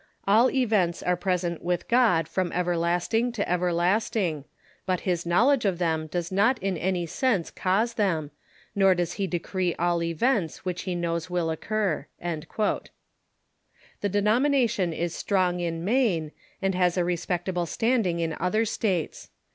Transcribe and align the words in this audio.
All 0.27 0.49
events 0.49 1.03
are 1.03 1.15
present 1.15 1.61
with 1.61 1.87
God 1.87 2.27
from 2.27 2.51
everlasting 2.53 3.31
to 3.33 3.47
everlasting; 3.47 4.45
but 4.87 5.01
his 5.01 5.27
knowledge 5.27 5.63
of 5.63 5.77
them 5.77 6.07
does 6.07 6.31
not 6.31 6.57
in 6.57 6.75
any 6.75 7.05
sense 7.05 7.51
cause 7.51 7.93
them, 7.93 8.31
nor 8.73 8.95
does 8.95 9.13
he 9.13 9.27
decree 9.27 9.75
all 9.75 10.01
events 10.01 10.65
which 10.65 10.81
he 10.89 10.95
knows 10.95 11.29
will 11.29 11.51
occur." 11.51 12.07
The 12.25 12.41
denomination 14.09 14.91
is 14.91 15.13
strong 15.13 15.59
in 15.59 15.85
Maine, 15.85 16.31
and 16.63 16.73
has 16.73 16.97
a 16.97 17.05
respectable 17.05 17.67
stand 17.67 18.07
ing 18.07 18.19
in 18.21 18.35
other 18.39 18.65
states. 18.65 19.29